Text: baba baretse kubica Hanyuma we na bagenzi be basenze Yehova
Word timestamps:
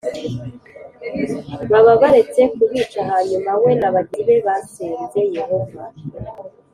baba 1.69 1.93
baretse 2.01 2.41
kubica 2.55 2.99
Hanyuma 3.11 3.51
we 3.61 3.71
na 3.81 3.89
bagenzi 3.95 4.21
be 4.27 4.35
basenze 4.45 5.19
Yehova 5.35 5.83